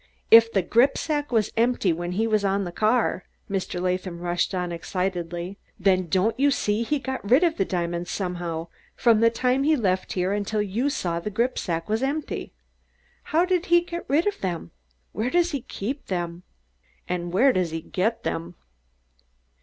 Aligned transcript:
"If 0.31 0.51
the 0.51 0.63
gripsack 0.63 1.31
was 1.31 1.53
empty 1.55 1.93
when 1.93 2.13
he 2.13 2.25
was 2.25 2.43
on 2.43 2.63
the 2.63 2.71
car," 2.71 3.23
Mr. 3.47 3.79
Latham 3.79 4.17
rushed 4.19 4.55
on 4.55 4.71
excitedly, 4.71 5.59
"then 5.79 6.07
don't 6.07 6.39
you 6.39 6.49
see 6.49 6.81
that 6.83 6.89
he 6.89 6.97
got 6.97 7.29
rid 7.29 7.43
of 7.43 7.57
the 7.57 7.65
diamonds 7.65 8.09
somehow 8.09 8.69
from 8.95 9.19
the 9.19 9.29
time 9.29 9.61
he 9.61 9.75
left 9.75 10.13
here 10.13 10.33
until 10.33 10.59
you 10.59 10.89
saw 10.89 11.19
that 11.19 11.23
the 11.25 11.29
gripsack 11.29 11.87
was 11.87 12.01
empty? 12.01 12.51
How 13.25 13.45
did 13.45 13.67
he 13.67 13.81
get 13.81 14.09
rid 14.09 14.25
of 14.25 14.41
them? 14.41 14.71
Where 15.11 15.29
does 15.29 15.51
he 15.51 15.61
keep 15.61 16.07
them? 16.07 16.41
And 17.07 17.31
where 17.31 17.53
does 17.53 17.69
he 17.69 17.81
get 17.81 18.23
them?" 18.23 18.55